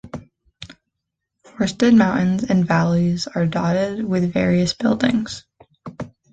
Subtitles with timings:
[1.43, 5.45] Forested mountains and valleys are dotted with various buildings.